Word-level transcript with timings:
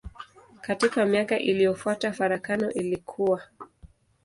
Katika 0.61 1.05
miaka 1.05 1.39
iliyofuata 1.39 2.13
farakano 2.13 2.71
ilikua. 2.73 3.41